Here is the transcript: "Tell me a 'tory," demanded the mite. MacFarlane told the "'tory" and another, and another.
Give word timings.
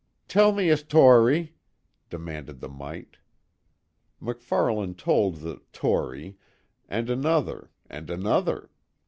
"Tell 0.27 0.51
me 0.51 0.71
a 0.71 0.77
'tory," 0.77 1.53
demanded 2.09 2.59
the 2.59 2.69
mite. 2.69 3.17
MacFarlane 4.19 4.95
told 4.95 5.41
the 5.41 5.61
"'tory" 5.73 6.37
and 6.89 7.07
another, 7.07 7.69
and 7.87 8.09
another. 8.09 8.71